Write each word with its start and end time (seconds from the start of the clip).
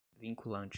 vinculante 0.21 0.69